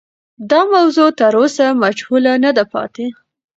دا 0.49 0.61
موضوع 0.73 1.09
تر 1.19 1.33
اوسه 1.41 1.65
مجهوله 1.83 2.33
نه 2.43 2.51
ده 2.57 2.63
پاتې. 2.73 3.05